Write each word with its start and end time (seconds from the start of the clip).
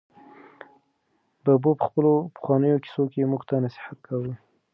ببو 1.43 1.71
په 1.79 1.83
خپلو 1.87 2.11
پخوانیو 2.35 2.83
کیسو 2.83 3.03
کې 3.11 3.29
موږ 3.31 3.41
ته 3.49 3.55
نصیحت 3.65 3.97
کاوه. 4.05 4.33